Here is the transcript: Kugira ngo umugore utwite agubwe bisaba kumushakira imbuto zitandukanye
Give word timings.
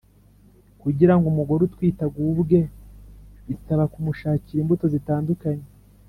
Kugira 0.81 1.13
ngo 1.17 1.25
umugore 1.31 1.61
utwite 1.63 2.01
agubwe 2.07 2.59
bisaba 3.47 3.83
kumushakira 3.93 4.59
imbuto 4.61 4.85
zitandukanye 4.93 5.65